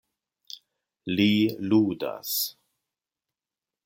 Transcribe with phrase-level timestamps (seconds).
[1.19, 1.27] Li
[1.73, 2.33] ludas.